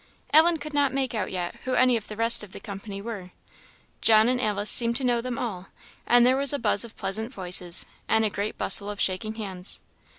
[0.33, 3.29] Ellen could not make out yet who any of the rest of the company were.
[4.01, 5.67] John and Alice seemed to know them all,
[6.07, 9.79] and there was a buzz of pleasant voices, and a great bustle of shaking hands.